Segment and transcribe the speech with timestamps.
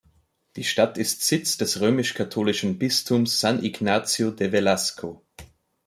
[0.55, 5.21] Die Stadt ist Sitz des römisch-katholischen Bistums San Ignacio de Velasco.